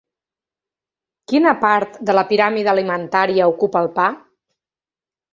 [1.33, 4.07] Quina part de la piràmide alimentària ocupa el pa?